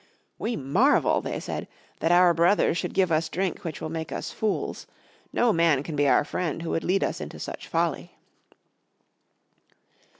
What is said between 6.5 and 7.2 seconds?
who would lead